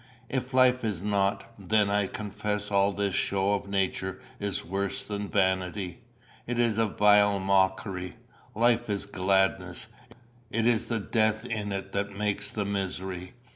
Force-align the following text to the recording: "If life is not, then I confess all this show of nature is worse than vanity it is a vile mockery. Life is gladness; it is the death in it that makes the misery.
"If 0.29 0.51
life 0.51 0.83
is 0.83 1.03
not, 1.03 1.53
then 1.59 1.91
I 1.91 2.07
confess 2.07 2.71
all 2.71 2.91
this 2.91 3.13
show 3.13 3.53
of 3.53 3.67
nature 3.67 4.19
is 4.39 4.65
worse 4.65 5.05
than 5.05 5.29
vanity 5.29 5.99
it 6.47 6.57
is 6.57 6.79
a 6.79 6.87
vile 6.87 7.37
mockery. 7.39 8.15
Life 8.55 8.89
is 8.89 9.05
gladness; 9.05 9.89
it 10.49 10.65
is 10.65 10.87
the 10.87 10.99
death 10.99 11.45
in 11.45 11.71
it 11.71 11.91
that 11.91 12.17
makes 12.17 12.49
the 12.49 12.65
misery. 12.65 13.35